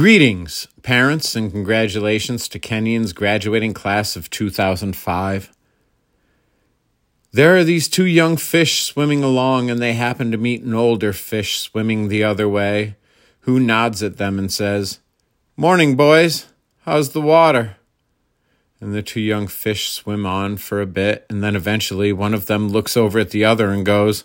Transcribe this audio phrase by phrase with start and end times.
[0.00, 5.52] Greetings, parents, and congratulations to Kenyon's graduating class of 2005.
[7.32, 11.12] There are these two young fish swimming along, and they happen to meet an older
[11.12, 12.96] fish swimming the other way,
[13.40, 15.00] who nods at them and says,
[15.54, 16.46] Morning, boys.
[16.86, 17.76] How's the water?
[18.80, 22.46] And the two young fish swim on for a bit, and then eventually one of
[22.46, 24.24] them looks over at the other and goes,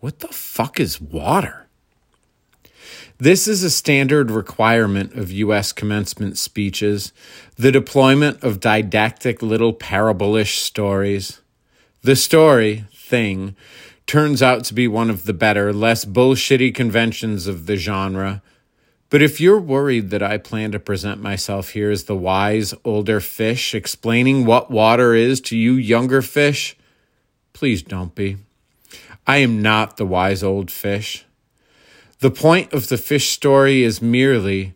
[0.00, 1.65] What the fuck is water?
[3.18, 5.72] This is a standard requirement of U.S.
[5.72, 7.14] commencement speeches,
[7.56, 11.40] the deployment of didactic little parable-ish stories.
[12.02, 13.56] The story, thing,
[14.06, 18.42] turns out to be one of the better, less bullshitty conventions of the genre.
[19.08, 23.20] But if you're worried that I plan to present myself here as the wise older
[23.20, 26.76] fish explaining what water is to you younger fish,
[27.54, 28.36] please don't be.
[29.26, 31.25] I am not the wise old fish.
[32.20, 34.74] The point of the fish story is merely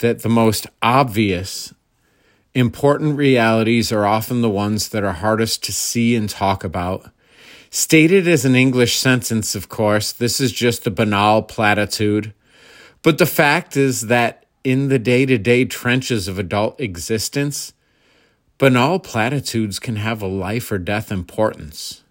[0.00, 1.74] that the most obvious
[2.58, 7.08] Important realities are often the ones that are hardest to see and talk about.
[7.70, 12.32] Stated as an English sentence, of course, this is just a banal platitude.
[13.02, 17.74] But the fact is that in the day to day trenches of adult existence,
[18.58, 22.02] banal platitudes can have a life or death importance.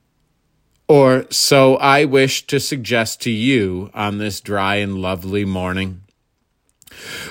[0.88, 6.02] Or so I wish to suggest to you on this dry and lovely morning.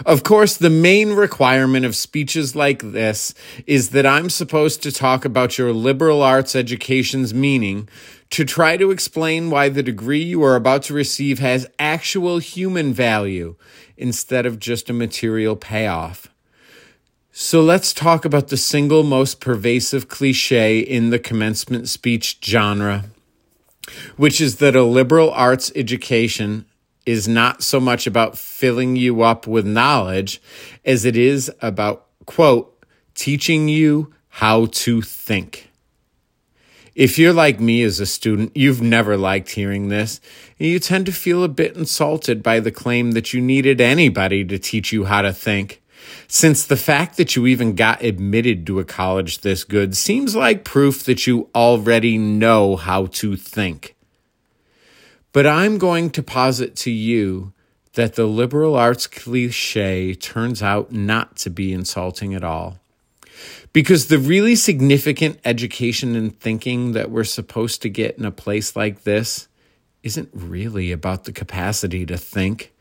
[0.05, 3.35] Of course, the main requirement of speeches like this
[3.67, 7.89] is that I'm supposed to talk about your liberal arts education's meaning
[8.31, 12.93] to try to explain why the degree you are about to receive has actual human
[12.93, 13.57] value
[13.97, 16.29] instead of just a material payoff.
[17.33, 23.05] So let's talk about the single most pervasive cliche in the commencement speech genre,
[24.17, 26.67] which is that a liberal arts education
[27.05, 30.43] is not so much about filling you up with knowledge
[30.85, 35.71] as it is about, quote, teaching you how to think.
[36.97, 40.21] If you're like me as a student, you've never liked hearing this,
[40.59, 44.59] you tend to feel a bit insulted by the claim that you needed anybody to
[44.59, 45.83] teach you how to think.
[46.29, 50.65] Since the fact that you even got admitted to a college this good seems like
[50.65, 53.95] proof that you already know how to think.
[55.33, 57.53] But I'm going to posit to you
[57.93, 62.79] that the liberal arts cliche turns out not to be insulting at all.
[63.73, 68.75] Because the really significant education and thinking that we're supposed to get in a place
[68.75, 69.49] like this
[70.03, 72.73] isn't really about the capacity to think,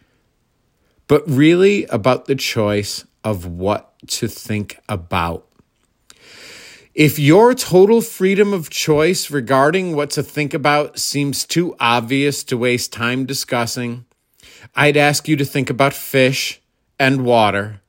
[1.08, 5.46] but really about the choice of what to think about.
[6.94, 12.58] If your total freedom of choice regarding what to think about seems too obvious to
[12.58, 14.06] waste time discussing,
[14.76, 16.62] I'd ask you to think about fish
[16.98, 17.82] and water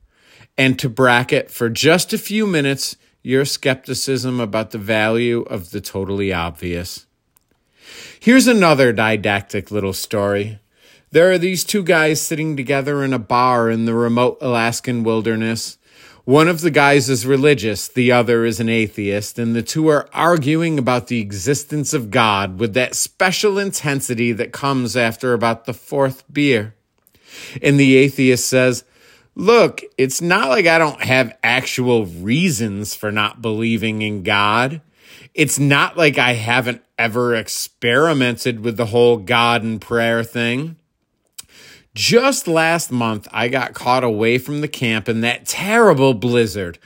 [0.57, 5.79] and to bracket for just a few minutes your skepticism about the value of the
[5.79, 7.05] totally obvious.
[8.19, 10.59] Here's another didactic little story.
[11.11, 15.77] There are these two guys sitting together in a bar in the remote Alaskan wilderness.
[16.25, 20.09] One of the guys is religious, the other is an atheist, and the two are
[20.11, 25.73] arguing about the existence of God with that special intensity that comes after about the
[25.73, 26.75] fourth beer.
[27.61, 28.83] And the atheist says,
[29.33, 34.81] Look, it's not like I don't have actual reasons for not believing in God.
[35.33, 40.75] It's not like I haven't ever experimented with the whole God and prayer thing.
[41.97, 46.77] Just last month, I got caught away from the camp in that terrible blizzard.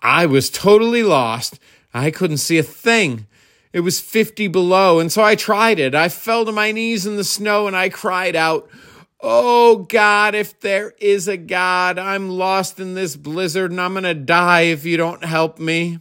[0.00, 1.58] I was totally lost.
[1.92, 3.26] I couldn't see a thing.
[3.72, 5.96] It was 50 below, and so I tried it.
[5.96, 8.70] I fell to my knees in the snow and I cried out,
[9.18, 14.04] Oh God, if there is a God, I'm lost in this blizzard and I'm going
[14.04, 15.98] to die if you don't help me.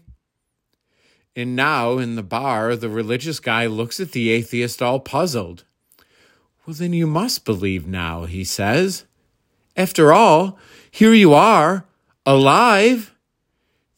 [1.35, 5.65] And now in the bar, the religious guy looks at the atheist all puzzled.
[6.69, 9.05] Well, then you must believe now, he says.
[9.75, 10.59] After all,
[10.91, 11.87] here you are,
[12.27, 13.15] alive.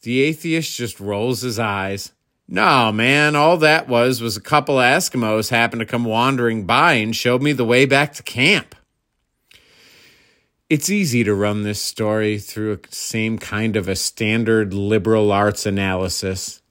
[0.00, 2.12] The atheist just rolls his eyes.
[2.48, 7.14] No, man, all that was was a couple Eskimos happened to come wandering by and
[7.14, 8.74] showed me the way back to camp.
[10.70, 15.66] It's easy to run this story through a same kind of a standard liberal arts
[15.66, 16.61] analysis.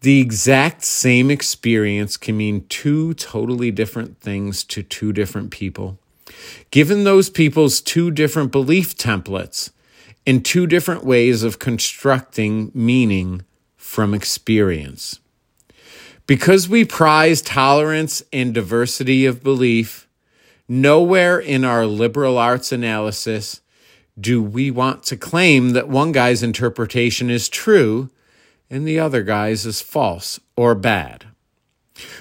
[0.00, 5.98] The exact same experience can mean two totally different things to two different people.
[6.70, 9.70] Given those people's two different belief templates
[10.26, 13.42] and two different ways of constructing meaning
[13.76, 15.20] from experience.
[16.26, 20.08] Because we prize tolerance and diversity of belief,
[20.68, 23.60] nowhere in our liberal arts analysis
[24.18, 28.10] do we want to claim that one guy's interpretation is true
[28.70, 31.26] and the other guy's is false or bad?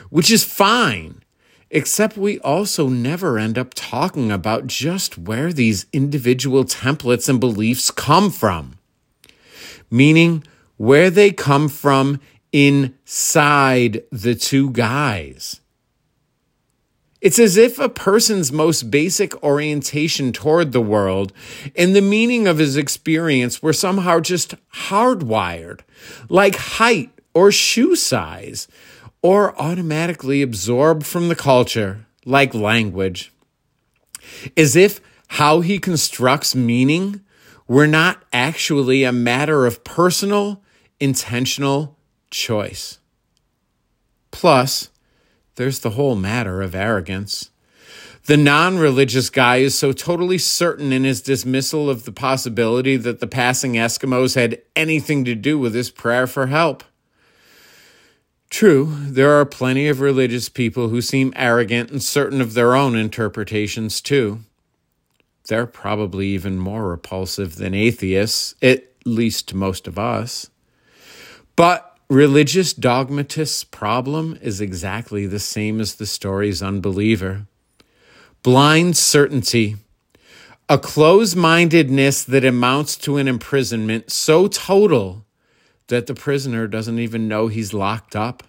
[0.10, 1.24] Which is fine,
[1.70, 7.92] except we also never end up talking about just where these individual templates and beliefs
[7.92, 8.78] come from.
[9.92, 10.44] Meaning,
[10.78, 12.20] where they come from
[12.52, 15.62] inside the two guys.
[17.26, 21.34] It's as if a person's most basic orientation toward the world
[21.76, 24.54] and the meaning of his experience were somehow just
[24.90, 25.80] hardwired,
[26.30, 28.68] like height or shoe size,
[29.24, 33.34] or automatically absorbed from the culture, like language.
[34.56, 37.22] As if how he constructs meaning
[37.68, 40.62] were not actually a matter of personal,
[41.00, 41.98] intentional
[42.30, 43.00] choice.
[44.30, 44.92] Plus,
[45.56, 47.50] there's the whole matter of arrogance.
[48.26, 53.20] The non religious guy is so totally certain in his dismissal of the possibility that
[53.20, 56.84] the passing Eskimos had anything to do with his prayer for help.
[58.50, 62.96] True, there are plenty of religious people who seem arrogant and certain of their own
[62.96, 64.40] interpretations, too.
[65.48, 70.50] They're probably even more repulsive than atheists, at least to most of us.
[71.56, 77.48] But Religious dogmatist's problem is exactly the same as the story's unbeliever
[78.44, 79.76] blind certainty,
[80.70, 85.26] a close mindedness that amounts to an imprisonment so total
[85.88, 88.44] that the prisoner doesn't even know he's locked up.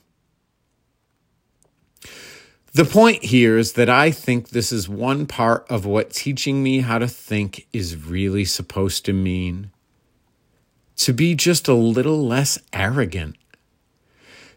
[2.74, 6.80] The point here is that I think this is one part of what teaching me
[6.80, 9.70] how to think is really supposed to mean.
[10.96, 13.36] To be just a little less arrogant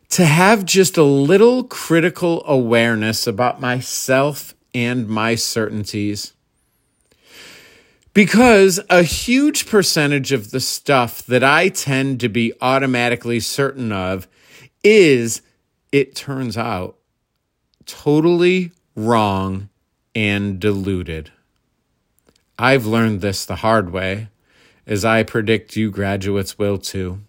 [0.10, 6.34] to have just a little critical awareness about myself and my certainties.
[8.14, 14.28] Because a huge percentage of the stuff that I tend to be automatically certain of
[14.84, 15.42] is,
[15.92, 16.98] it turns out,
[17.86, 19.70] totally wrong
[20.16, 21.32] and deluded.
[22.58, 24.30] I've learned this the hard way,
[24.88, 27.20] as I predict you graduates will too.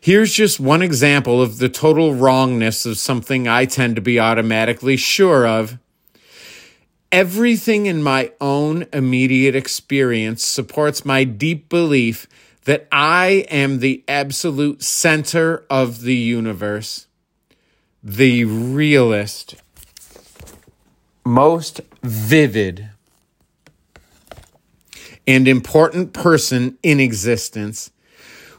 [0.00, 4.96] Here's just one example of the total wrongness of something I tend to be automatically
[4.96, 5.78] sure of.
[7.12, 12.26] Everything in my own immediate experience supports my deep belief
[12.64, 17.06] that I am the absolute center of the universe,
[18.02, 19.54] the realist,
[21.24, 22.90] most vivid,
[25.26, 27.90] and important person in existence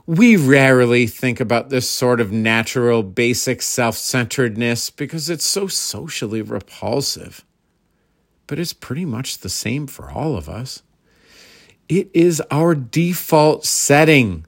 [0.08, 6.42] we rarely think about this sort of natural, basic self centeredness because it's so socially
[6.42, 7.46] repulsive.
[8.48, 10.82] But it's pretty much the same for all of us.
[11.90, 14.46] It is our default setting,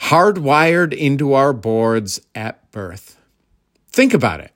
[0.00, 3.18] hardwired into our boards at birth.
[3.90, 4.52] Think about it.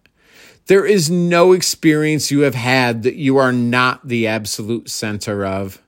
[0.67, 5.83] There is no experience you have had that you are not the absolute center of.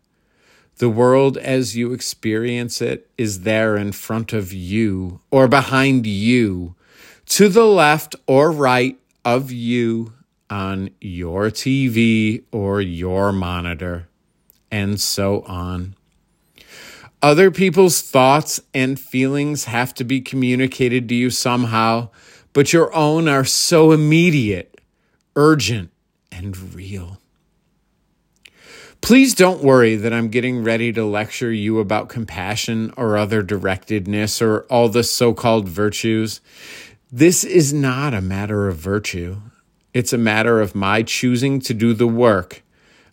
[0.81, 6.75] The world as you experience it is there in front of you or behind you,
[7.27, 10.14] to the left or right of you
[10.49, 14.09] on your TV or your monitor,
[14.71, 15.97] and so on.
[17.21, 22.09] Other people's thoughts and feelings have to be communicated to you somehow,
[22.54, 24.81] but your own are so immediate,
[25.37, 25.90] urgent,
[26.33, 27.19] and real.
[29.00, 34.42] Please don't worry that I'm getting ready to lecture you about compassion or other directedness
[34.42, 36.40] or all the so called virtues.
[37.11, 39.40] This is not a matter of virtue.
[39.95, 42.62] It's a matter of my choosing to do the work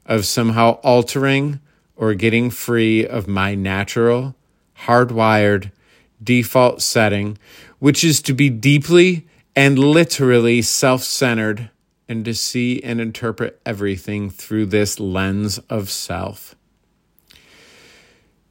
[0.06, 1.62] of somehow altering
[1.96, 4.36] or getting free of my natural,
[4.82, 5.72] hardwired
[6.22, 7.38] default setting,
[7.80, 9.26] which is to be deeply
[9.56, 11.72] and literally self centered
[12.10, 16.56] and to see and interpret everything through this lens of self.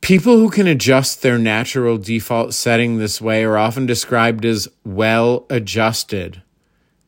[0.00, 5.46] People who can adjust their natural default setting this way are often described as well
[5.50, 6.42] adjusted,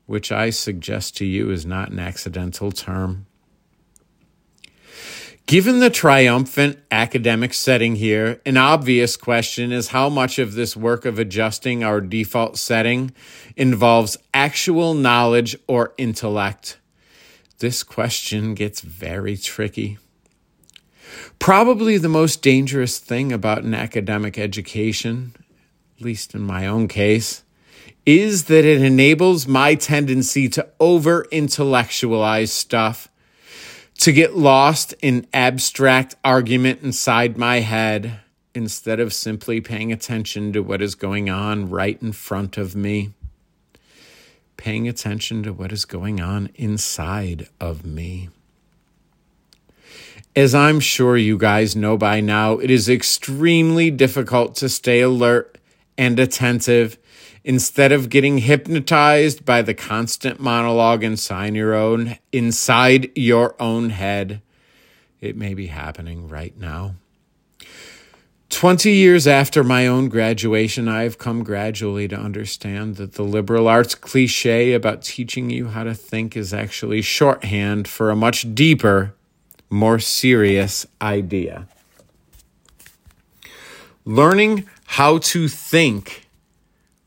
[0.06, 3.27] which I suggest to you is not an accidental term.
[5.48, 11.06] Given the triumphant academic setting here, an obvious question is how much of this work
[11.06, 13.12] of adjusting our default setting
[13.56, 16.76] involves actual knowledge or intellect.
[17.60, 19.96] This question gets very tricky.
[21.38, 25.34] Probably the most dangerous thing about an academic education,
[25.96, 27.42] at least in my own case,
[28.04, 33.08] is that it enables my tendency to over intellectualize stuff
[33.98, 38.20] to get lost in abstract argument inside my head
[38.54, 43.12] instead of simply paying attention to what is going on right in front of me.
[44.56, 48.28] Paying attention to what is going on inside of me.
[50.34, 55.58] As I'm sure you guys know by now, it is extremely difficult to stay alert
[55.96, 56.96] and attentive
[57.44, 64.42] instead of getting hypnotized by the constant monologue inside your own inside your own head.
[65.20, 66.94] It may be happening right now.
[68.50, 73.68] 20 years after my own graduation, I have come gradually to understand that the liberal
[73.68, 79.14] arts cliche about teaching you how to think is actually shorthand for a much deeper,
[79.68, 81.68] more serious idea.
[84.06, 86.27] Learning how to think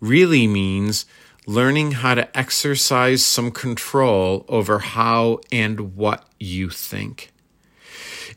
[0.01, 1.05] really means
[1.47, 7.31] learning how to exercise some control over how and what you think.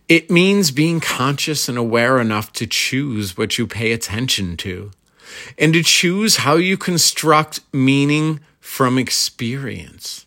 [0.09, 4.91] It means being conscious and aware enough to choose what you pay attention to
[5.59, 10.27] and to choose how you construct meaning from experience.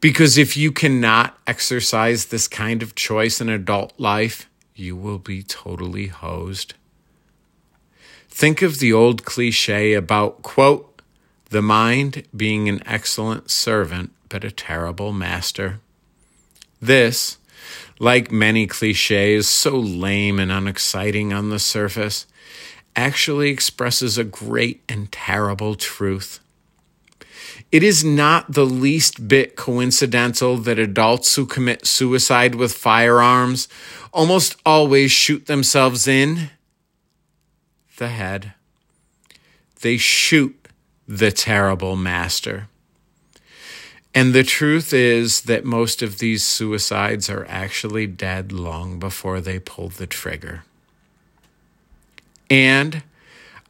[0.00, 5.42] Because if you cannot exercise this kind of choice in adult life, you will be
[5.42, 6.74] totally hosed.
[8.38, 11.02] Think of the old cliche about, quote,
[11.50, 15.80] the mind being an excellent servant, but a terrible master.
[16.80, 17.38] This,
[17.98, 22.26] like many cliches, so lame and unexciting on the surface,
[22.94, 26.38] actually expresses a great and terrible truth.
[27.72, 33.66] It is not the least bit coincidental that adults who commit suicide with firearms
[34.12, 36.50] almost always shoot themselves in
[37.98, 38.54] the head.
[39.82, 40.68] They shoot
[41.06, 42.68] the terrible master.
[44.14, 49.58] And the truth is that most of these suicides are actually dead long before they
[49.58, 50.64] pull the trigger.
[52.50, 53.02] And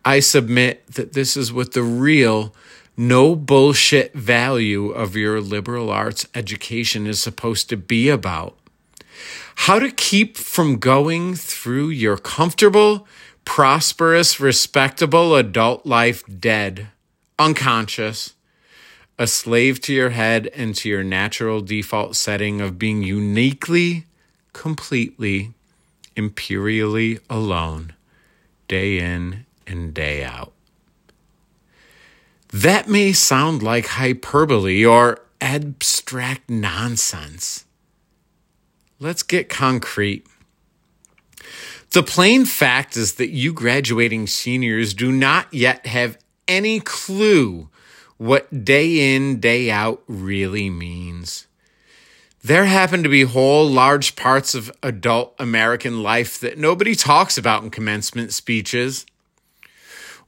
[0.05, 2.55] I submit that this is what the real,
[2.97, 8.57] no bullshit value of your liberal arts education is supposed to be about.
[9.63, 13.07] How to keep from going through your comfortable,
[13.49, 16.89] prosperous, respectable adult life dead,
[17.39, 18.35] unconscious,
[19.19, 24.05] a slave to your head and to your natural default setting of being uniquely,
[24.53, 25.55] completely,
[26.15, 27.95] imperially alone,
[28.69, 30.53] day in and day out.
[32.53, 37.65] That may sound like hyperbole or abstract nonsense.
[39.01, 40.27] Let's get concrete.
[41.91, 47.71] The plain fact is that you graduating seniors do not yet have any clue
[48.19, 51.47] what day in, day out really means.
[52.43, 57.63] There happen to be whole large parts of adult American life that nobody talks about
[57.63, 59.07] in commencement speeches.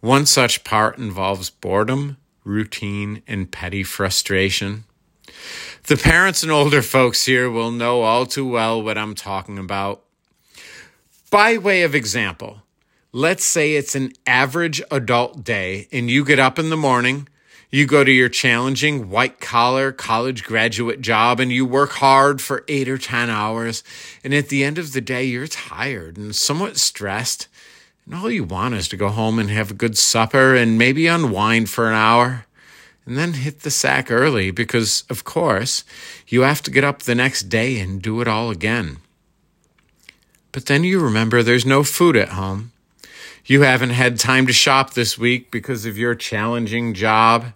[0.00, 4.84] One such part involves boredom, routine, and petty frustration.
[5.86, 10.02] The parents and older folks here will know all too well what I'm talking about.
[11.30, 12.62] By way of example,
[13.12, 17.28] let's say it's an average adult day and you get up in the morning,
[17.70, 22.64] you go to your challenging white collar college graduate job and you work hard for
[22.66, 23.84] eight or 10 hours.
[24.24, 27.46] And at the end of the day, you're tired and somewhat stressed.
[28.06, 31.06] And all you want is to go home and have a good supper and maybe
[31.06, 32.46] unwind for an hour
[33.06, 35.84] and then hit the sack early because, of course,
[36.26, 38.96] you have to get up the next day and do it all again.
[40.52, 42.72] But then you remember there's no food at home.
[43.44, 47.52] You haven't had time to shop this week because of your challenging job.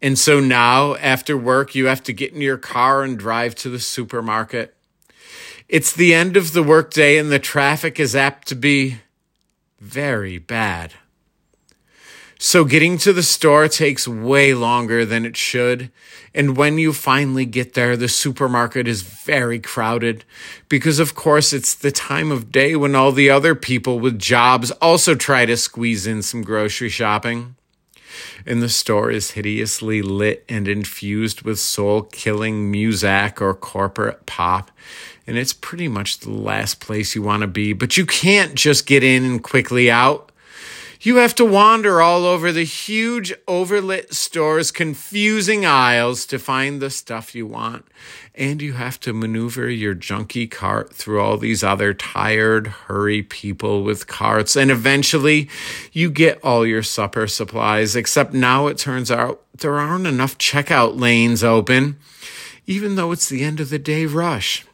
[0.00, 3.68] And so now, after work, you have to get in your car and drive to
[3.68, 4.74] the supermarket.
[5.68, 8.98] It's the end of the workday, and the traffic is apt to be
[9.80, 10.94] very bad.
[12.46, 15.90] So getting to the store takes way longer than it should.
[16.34, 20.26] And when you finally get there, the supermarket is very crowded
[20.68, 24.70] because, of course, it's the time of day when all the other people with jobs
[24.72, 27.56] also try to squeeze in some grocery shopping.
[28.44, 34.70] And the store is hideously lit and infused with soul killing music or corporate pop.
[35.26, 38.84] And it's pretty much the last place you want to be, but you can't just
[38.84, 40.30] get in and quickly out.
[41.04, 46.88] You have to wander all over the huge overlit store's confusing aisles to find the
[46.88, 47.84] stuff you want.
[48.34, 53.82] And you have to maneuver your junky cart through all these other tired, hurry people
[53.82, 54.56] with carts.
[54.56, 55.50] And eventually
[55.92, 60.98] you get all your supper supplies, except now it turns out there aren't enough checkout
[60.98, 61.98] lanes open.
[62.66, 64.64] even though it's the end of the day rush.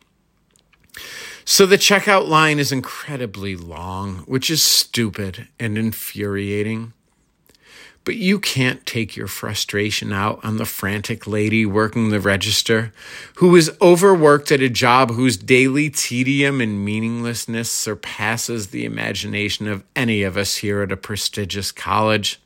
[1.50, 6.92] So the checkout line is incredibly long, which is stupid and infuriating.
[8.04, 12.92] But you can't take your frustration out on the frantic lady working the register
[13.34, 19.82] who is overworked at a job whose daily tedium and meaninglessness surpasses the imagination of
[19.96, 22.40] any of us here at a prestigious college.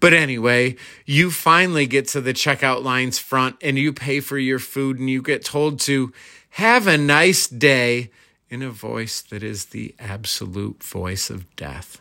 [0.00, 0.76] But anyway,
[1.06, 5.08] you finally get to the checkout line's front and you pay for your food and
[5.08, 6.12] you get told to
[6.56, 8.10] have a nice day
[8.48, 12.00] in a voice that is the absolute voice of death.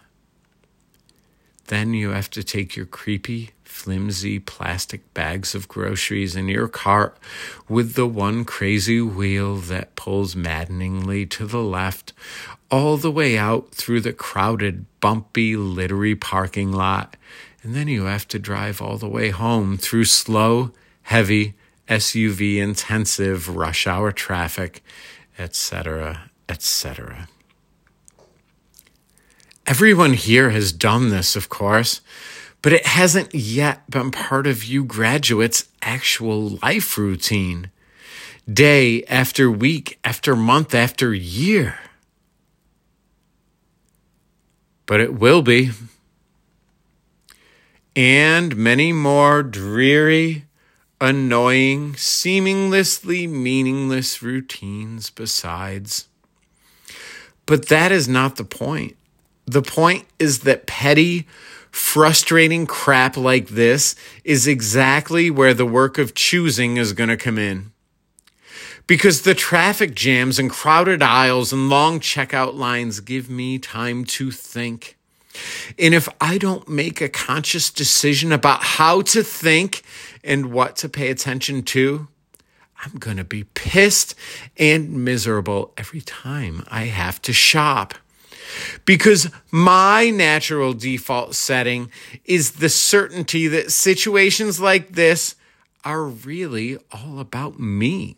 [1.68, 7.18] Then you have to take your creepy, flimsy plastic bags of groceries in your cart
[7.68, 12.14] with the one crazy wheel that pulls maddeningly to the left
[12.72, 17.18] all the way out through the crowded, bumpy, littery parking lot.
[17.62, 20.72] And then you have to drive all the way home through slow,
[21.02, 21.56] heavy,
[21.88, 24.84] SUV intensive rush hour traffic,
[25.38, 27.28] etc., etc.
[29.68, 32.02] Everyone here has done this, of course,
[32.62, 37.70] but it hasn't yet been part of you graduates' actual life routine,
[38.52, 41.80] day after week after month after year.
[44.86, 45.72] But it will be.
[47.96, 50.45] And many more dreary,
[51.06, 56.08] annoying, seamlessly meaningless routines besides.
[57.46, 58.98] But that is not the point.
[59.46, 61.28] The point is that petty,
[61.70, 67.38] frustrating crap like this is exactly where the work of choosing is going to come
[67.38, 67.72] in.
[68.88, 74.32] Because the traffic jams and crowded aisles and long checkout lines give me time to
[74.32, 74.95] think.
[75.78, 79.84] And if I don't make a conscious decision about how to think
[80.24, 82.08] and what to pay attention to,
[82.84, 84.16] I'm going to be pissed
[84.58, 87.96] and miserable every time I have to shop.
[88.86, 91.90] Because my natural default setting
[92.26, 95.36] is the certainty that situations like this
[95.84, 98.18] are really all about me,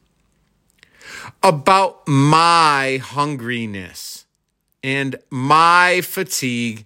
[1.43, 4.25] about my hungriness
[4.83, 6.85] and my fatigue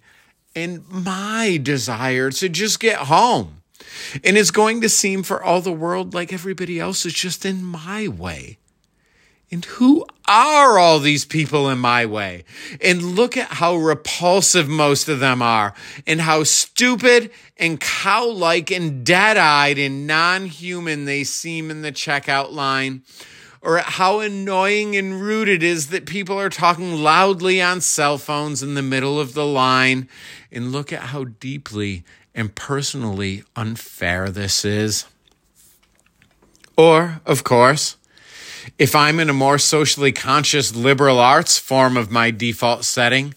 [0.54, 3.62] and my desire to just get home.
[4.24, 7.64] And it's going to seem for all the world like everybody else is just in
[7.64, 8.58] my way.
[9.50, 12.44] And who are all these people in my way?
[12.80, 15.74] And look at how repulsive most of them are,
[16.06, 21.82] and how stupid and cow like and dead eyed and non human they seem in
[21.82, 23.02] the checkout line,
[23.62, 28.18] or at how annoying and rude it is that people are talking loudly on cell
[28.18, 30.08] phones in the middle of the line.
[30.50, 35.06] And look at how deeply and personally unfair this is.
[36.76, 37.96] Or, of course,
[38.78, 43.34] if I'm in a more socially conscious liberal arts form of my default setting,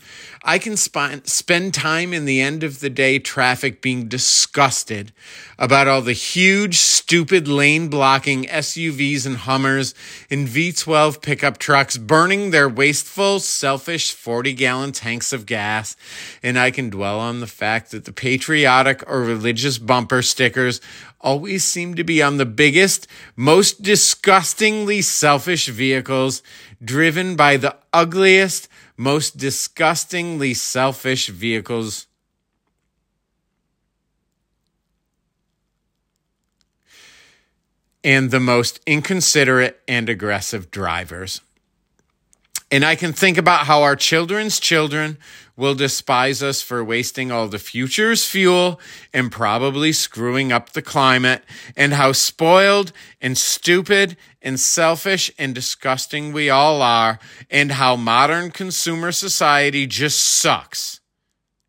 [0.47, 5.11] I can sp- spend time in the end of the day traffic being disgusted
[5.57, 9.95] about all the huge, stupid lane blocking SUVs and Hummers
[10.29, 15.95] and V12 pickup trucks burning their wasteful, selfish 40 gallon tanks of gas.
[16.43, 20.79] And I can dwell on the fact that the patriotic or religious bumper stickers
[21.21, 26.43] always seem to be on the biggest, most disgustingly selfish vehicles
[26.83, 32.07] driven by the ugliest, most disgustingly selfish vehicles.
[38.03, 41.41] And the most inconsiderate and aggressive drivers.
[42.71, 45.17] And I can think about how our children's children
[45.55, 48.79] will despise us for wasting all the future's fuel
[49.13, 51.43] and probably screwing up the climate,
[51.77, 58.51] and how spoiled and stupid and selfish and disgusting we all are, and how modern
[58.51, 60.99] consumer society just sucks,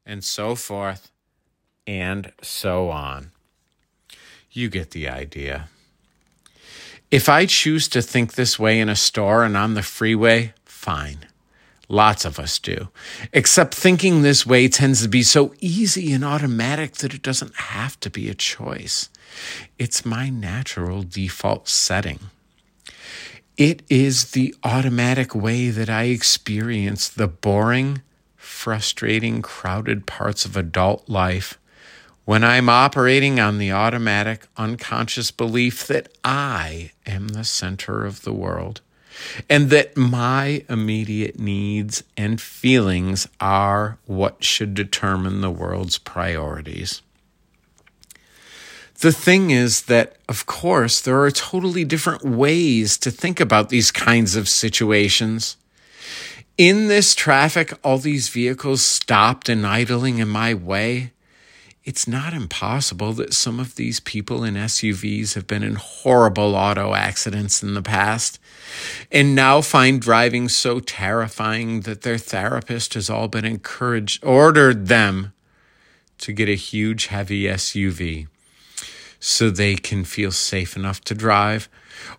[0.04, 1.12] and so forth,
[1.86, 3.30] and so on.
[4.50, 5.68] You get the idea.
[7.10, 10.54] If I choose to think this way in a store and on the freeway,
[10.86, 11.26] fine.
[11.88, 12.90] Lots of us do.
[13.32, 17.98] Except thinking this way tends to be so easy and automatic that it doesn't have
[18.00, 19.08] to be a choice.
[19.80, 22.20] It's my natural default setting.
[23.56, 28.02] It is the automatic way that I experience the boring,
[28.36, 31.58] frustrating, crowded parts of adult life
[32.24, 38.32] when I'm operating on the automatic, unconscious belief that I am the center of the
[38.32, 38.82] world
[39.48, 47.02] and that my immediate needs and feelings are what should determine the world's priorities.
[49.00, 53.90] The thing is that, of course, there are totally different ways to think about these
[53.90, 55.58] kinds of situations.
[56.56, 61.12] In this traffic, all these vehicles stopped and idling in my way.
[61.86, 66.94] It's not impossible that some of these people in SUVs have been in horrible auto
[66.94, 68.40] accidents in the past
[69.12, 75.32] and now find driving so terrifying that their therapist has all been encouraged, ordered them
[76.18, 78.26] to get a huge, heavy SUV
[79.20, 81.68] so they can feel safe enough to drive.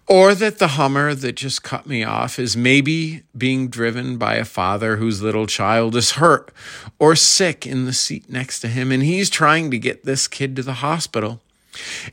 [0.07, 4.45] Or that the Hummer that just cut me off is maybe being driven by a
[4.45, 6.51] father whose little child is hurt
[6.97, 10.55] or sick in the seat next to him, and he's trying to get this kid
[10.55, 11.41] to the hospital.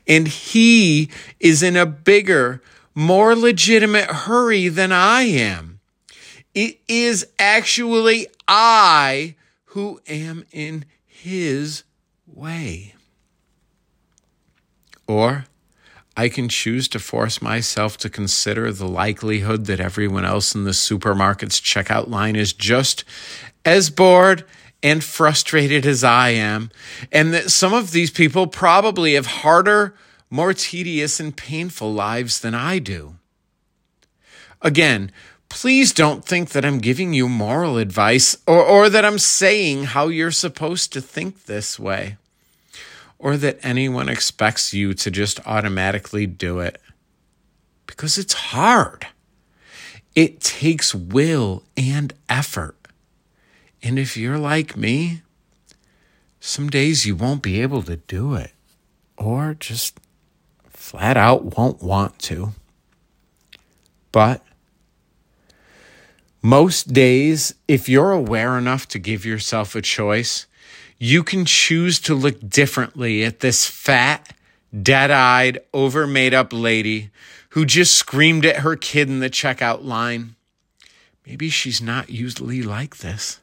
[0.07, 2.61] And he is in a bigger,
[2.93, 5.79] more legitimate hurry than I am.
[6.53, 11.83] It is actually I who am in his
[12.27, 12.93] way.
[15.07, 15.45] Or
[16.17, 20.71] I can choose to force myself to consider the likelihood that everyone else in the
[20.71, 23.03] supermarket's checkout line is just
[23.65, 24.45] as bored
[24.81, 26.69] and frustrated as I am,
[27.11, 29.95] and that some of these people probably have harder,
[30.29, 33.15] more tedious, and painful lives than I do.
[34.61, 35.11] Again,
[35.49, 40.07] please don't think that I'm giving you moral advice or, or that I'm saying how
[40.07, 42.17] you're supposed to think this way
[43.25, 46.79] or that anyone expects you to just automatically do it.
[47.87, 49.07] Because it's hard.
[50.13, 52.77] It takes will and effort.
[53.81, 55.23] And if you're like me,
[56.39, 58.51] some days you won't be able to do it,
[59.17, 59.99] or just
[60.69, 62.51] flat out won't want to.
[64.11, 64.43] But
[66.43, 70.45] most days, if you're aware enough to give yourself a choice,
[70.97, 74.33] you can choose to look differently at this fat,
[74.81, 77.09] dead eyed, over made up lady
[77.49, 80.35] who just screamed at her kid in the checkout line.
[81.25, 83.39] Maybe she's not usually like this.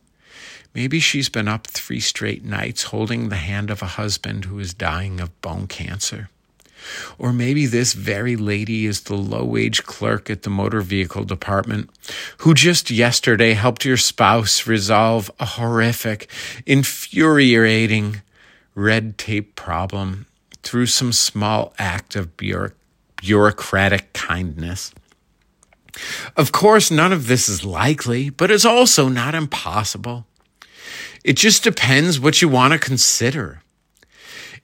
[0.74, 4.72] Maybe she's been up three straight nights holding the hand of a husband who is
[4.72, 6.30] dying of bone cancer.
[7.18, 11.90] Or maybe this very lady is the low wage clerk at the motor vehicle department
[12.38, 16.28] who just yesterday helped your spouse resolve a horrific,
[16.66, 18.22] infuriating
[18.74, 20.26] red tape problem
[20.62, 24.92] through some small act of bureaucratic kindness.
[26.36, 30.26] Of course, none of this is likely, but it's also not impossible.
[31.24, 33.61] It just depends what you want to consider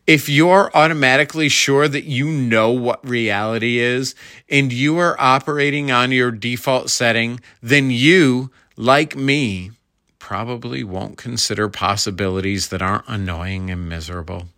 [0.08, 4.14] if you're automatically sure that you know what reality is
[4.48, 9.70] and you are operating on your default setting, then you, like me,
[10.18, 14.48] probably won't consider possibilities that aren't annoying and miserable.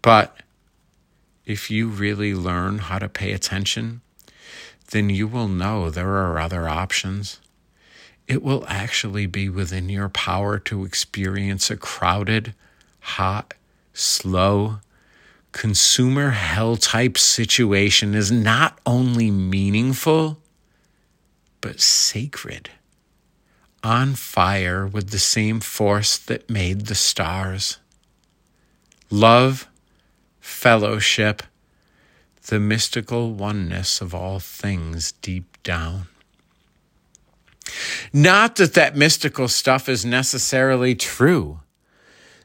[0.00, 0.36] But
[1.44, 4.00] if you really learn how to pay attention,
[4.92, 7.40] then you will know there are other options.
[8.28, 12.54] It will actually be within your power to experience a crowded,
[13.00, 13.54] hot,
[13.96, 14.78] slow,
[15.52, 20.38] consumer hell type situation is not only meaningful,
[21.60, 22.70] but sacred,
[23.82, 27.78] on fire with the same force that made the stars.
[29.10, 29.66] Love,
[30.40, 31.42] fellowship,
[32.48, 36.06] the mystical oneness of all things deep down.
[38.12, 41.60] Not that that mystical stuff is necessarily true.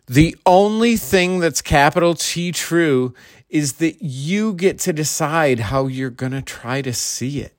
[0.08, 3.14] The only thing that's capital T true
[3.50, 7.54] is that you get to decide how you're going to try to see it.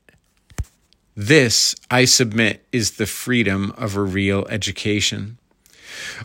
[1.14, 5.38] This, I submit, is the freedom of a real education,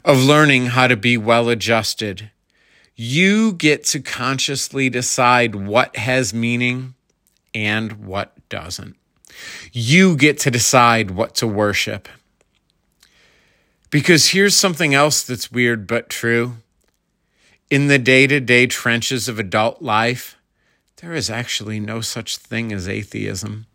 [0.05, 2.31] of learning how to be well adjusted.
[2.95, 6.95] You get to consciously decide what has meaning
[7.53, 8.95] and what doesn't.
[9.73, 12.07] You get to decide what to worship.
[13.89, 16.57] Because here's something else that's weird but true.
[17.69, 20.37] In the day to day trenches of adult life,
[20.97, 23.65] there is actually no such thing as atheism.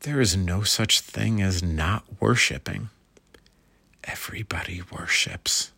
[0.00, 2.90] There is no such thing as not worshiping.
[4.04, 5.70] Everybody worships.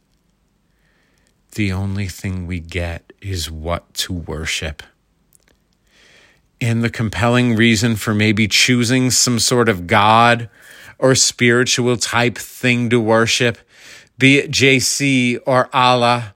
[1.52, 4.82] The only thing we get is what to worship.
[6.60, 10.48] And the compelling reason for maybe choosing some sort of God
[11.04, 13.58] or spiritual type thing to worship,
[14.16, 16.34] be it JC or Allah,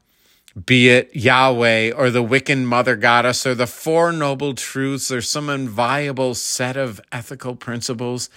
[0.67, 5.49] be it Yahweh or the Wiccan mother goddess or the Four Noble Truths or some
[5.49, 8.29] inviolable set of ethical principles,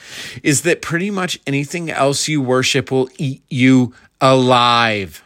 [0.41, 5.25] is that pretty much anything else you worship will eat you alive.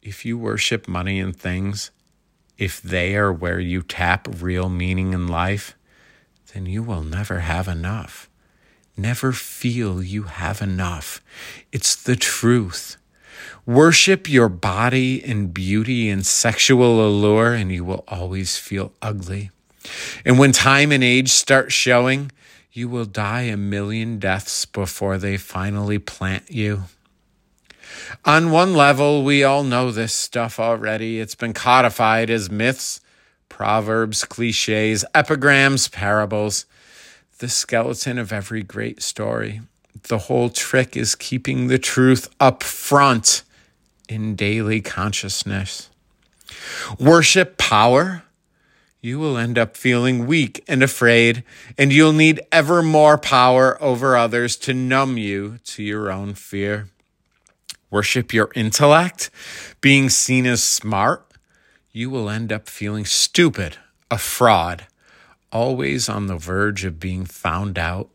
[0.00, 1.90] If you worship money and things,
[2.56, 5.76] if they are where you tap real meaning in life,
[6.52, 8.30] then you will never have enough.
[8.96, 11.20] Never feel you have enough.
[11.72, 12.96] It's the truth.
[13.66, 19.50] Worship your body and beauty and sexual allure, and you will always feel ugly.
[20.24, 22.30] And when time and age start showing,
[22.72, 26.84] you will die a million deaths before they finally plant you.
[28.24, 31.20] On one level, we all know this stuff already.
[31.20, 33.00] It's been codified as myths,
[33.48, 36.66] proverbs, cliches, epigrams, parables,
[37.38, 39.60] the skeleton of every great story.
[40.04, 43.42] The whole trick is keeping the truth up front
[44.08, 45.90] in daily consciousness.
[46.98, 48.22] Worship power.
[49.00, 51.44] You will end up feeling weak and afraid,
[51.76, 56.88] and you'll need ever more power over others to numb you to your own fear
[57.94, 59.30] worship your intellect,
[59.80, 61.24] being seen as smart,
[61.92, 63.76] you will end up feeling stupid,
[64.10, 64.88] a fraud,
[65.54, 68.10] always on the verge of being found out.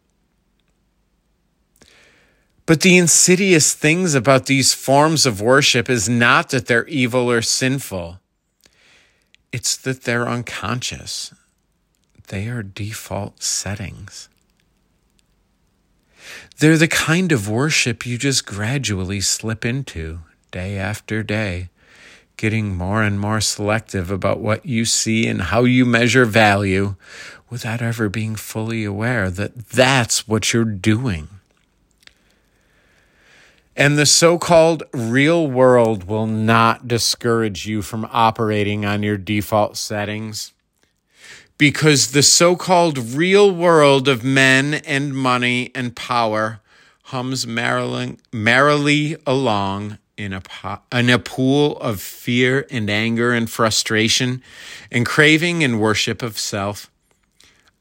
[2.68, 7.42] But the insidious things about these forms of worship is not that they're evil or
[7.42, 8.20] sinful.
[9.52, 11.34] It's that they're unconscious.
[12.28, 14.30] They are default settings.
[16.60, 20.20] They're the kind of worship you just gradually slip into
[20.52, 21.70] day after day,
[22.40, 26.96] getting more and more selective about what you see and how you measure value
[27.50, 31.28] without ever being fully aware that that's what you're doing.
[33.76, 39.76] And the so called real world will not discourage you from operating on your default
[39.76, 40.54] settings
[41.58, 46.62] because the so called real world of men and money and power
[47.04, 53.50] hums merrily, merrily along in a, po- in a pool of fear and anger and
[53.50, 54.44] frustration
[54.92, 56.92] and craving and worship of self.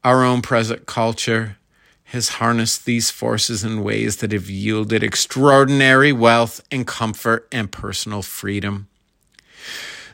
[0.03, 1.57] Our own present culture
[2.05, 8.21] has harnessed these forces in ways that have yielded extraordinary wealth and comfort and personal
[8.21, 8.87] freedom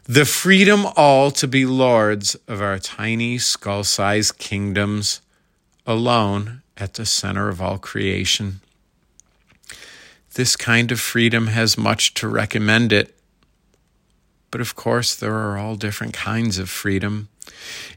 [0.08, 5.20] the freedom all to be lords of our tiny skull sized kingdoms
[5.88, 8.62] alone at the center of all creation.
[10.36, 13.18] This kind of freedom has much to recommend it.
[14.52, 17.30] But of course, there are all different kinds of freedom.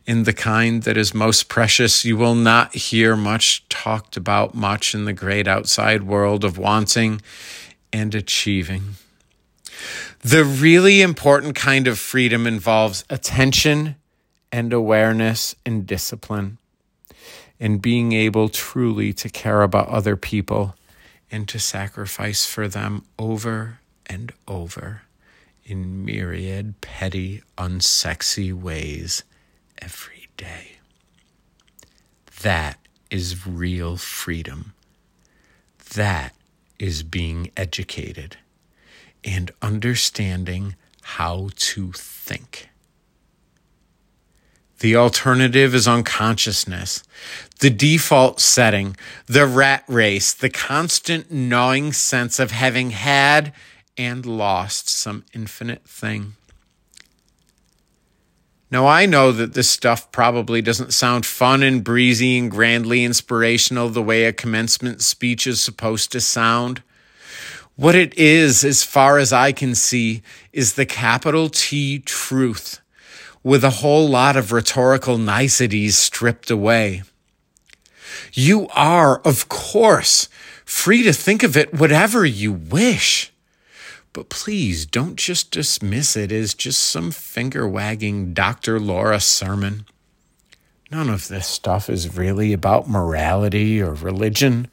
[0.06, 4.94] In the kind that is most precious, you will not hear much talked about much
[4.94, 7.20] in the great outside world of wanting
[7.92, 8.94] and achieving.
[10.20, 13.96] The really important kind of freedom involves attention
[14.52, 16.58] and awareness and discipline,
[17.58, 20.76] and being able truly to care about other people
[21.30, 25.02] and to sacrifice for them over and over
[25.64, 29.22] in myriad petty, unsexy ways
[29.80, 30.78] every day.
[32.42, 32.78] That
[33.10, 34.72] is real freedom.
[35.94, 36.34] That
[36.78, 38.36] is being educated
[39.24, 42.68] and understanding how to think.
[44.80, 47.02] The alternative is unconsciousness,
[47.58, 53.52] the default setting, the rat race, the constant gnawing sense of having had
[53.96, 56.34] and lost some infinite thing.
[58.70, 63.88] Now, I know that this stuff probably doesn't sound fun and breezy and grandly inspirational
[63.88, 66.82] the way a commencement speech is supposed to sound.
[67.76, 72.80] What it is, as far as I can see, is the capital T truth
[73.42, 77.02] with a whole lot of rhetorical niceties stripped away.
[78.32, 80.28] You are, of course,
[80.64, 83.32] free to think of it whatever you wish.
[84.12, 88.80] But please don't just dismiss it as just some finger wagging Dr.
[88.80, 89.86] Laura sermon.
[90.90, 94.68] None of this stuff is really about morality or religion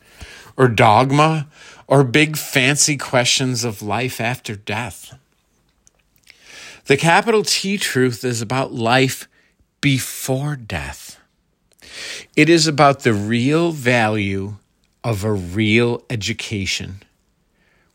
[0.58, 1.47] or dogma
[1.88, 5.17] or big fancy questions of life after death.
[6.86, 9.28] The capital T truth is about life
[9.82, 11.19] before death.
[12.36, 14.58] It is about the real value
[15.04, 17.02] of a real education,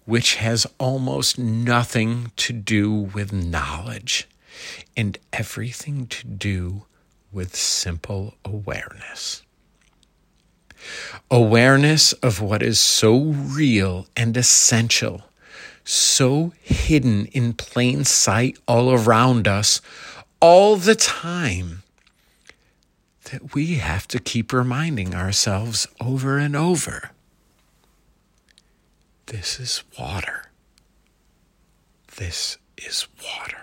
[0.07, 4.29] which has almost nothing to do with knowledge
[4.97, 6.83] and everything to do
[7.31, 9.45] with simple awareness.
[11.31, 15.30] Awareness of what is so real and essential,
[15.91, 19.81] so hidden in plain sight all around us
[20.41, 21.83] all the time
[23.25, 27.11] that we have to keep reminding ourselves over and over.
[29.27, 30.51] This is water.
[32.17, 33.60] This is water.